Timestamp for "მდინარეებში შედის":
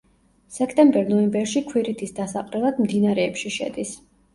2.87-3.99